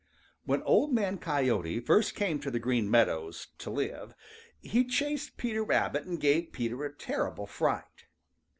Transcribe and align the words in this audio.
|WHEN 0.47 0.63
Old 0.63 0.91
Man 0.95 1.19
Coyote 1.19 1.79
first 1.79 2.15
came 2.15 2.39
to 2.39 2.49
the 2.49 2.57
Green 2.57 2.89
Meadows, 2.89 3.49
to 3.59 3.69
live, 3.69 4.15
he 4.59 4.83
chased 4.83 5.37
Peter 5.37 5.63
Rabbit 5.63 6.05
and 6.05 6.19
gave 6.19 6.53
Peter 6.53 6.83
a 6.83 6.91
terrible 6.95 7.45
fright. 7.45 8.07